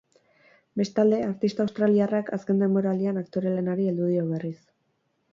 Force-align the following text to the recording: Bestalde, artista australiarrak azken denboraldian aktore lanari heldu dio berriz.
Bestalde, 0.79 1.17
artista 1.25 1.61
australiarrak 1.65 2.31
azken 2.37 2.63
denboraldian 2.63 3.19
aktore 3.21 3.51
lanari 3.57 3.85
heldu 3.91 4.09
dio 4.13 4.23
berriz. 4.31 4.57